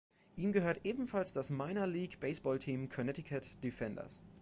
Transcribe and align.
Ihm 0.35 0.51
gehört 0.51 0.83
ebenfalls 0.83 1.31
das 1.31 1.51
Minor 1.51 1.85
League 1.85 2.19
Baseballteam 2.19 2.89
"Connecticut 2.89 3.47
Defenders". 3.63 4.19